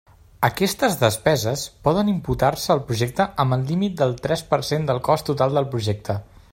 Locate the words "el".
3.59-3.69